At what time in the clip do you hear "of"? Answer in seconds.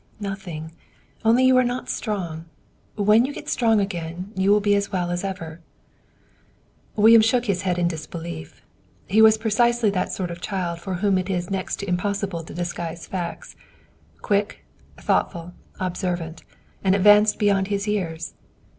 10.31-10.41